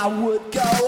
I 0.00 0.06
would 0.06 0.52
go. 0.52 0.87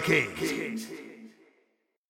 King. 0.00 0.34
King. 0.34 1.11